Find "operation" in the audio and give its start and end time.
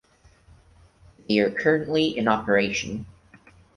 2.27-3.05